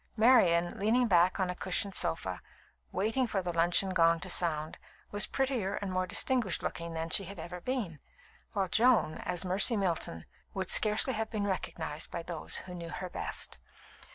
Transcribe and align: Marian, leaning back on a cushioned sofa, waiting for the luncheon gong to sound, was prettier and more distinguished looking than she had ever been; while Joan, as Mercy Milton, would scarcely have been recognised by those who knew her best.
Marian, 0.17 0.79
leaning 0.79 1.05
back 1.07 1.39
on 1.39 1.51
a 1.51 1.55
cushioned 1.55 1.93
sofa, 1.93 2.41
waiting 2.91 3.27
for 3.27 3.43
the 3.43 3.53
luncheon 3.53 3.91
gong 3.91 4.19
to 4.21 4.31
sound, 4.31 4.79
was 5.11 5.27
prettier 5.27 5.75
and 5.75 5.91
more 5.91 6.07
distinguished 6.07 6.63
looking 6.63 6.95
than 6.95 7.11
she 7.11 7.25
had 7.25 7.37
ever 7.37 7.61
been; 7.61 7.99
while 8.53 8.67
Joan, 8.67 9.19
as 9.19 9.45
Mercy 9.45 9.77
Milton, 9.77 10.25
would 10.55 10.71
scarcely 10.71 11.13
have 11.13 11.29
been 11.29 11.45
recognised 11.45 12.09
by 12.09 12.23
those 12.23 12.55
who 12.65 12.73
knew 12.73 12.89
her 12.89 13.11
best. 13.11 13.59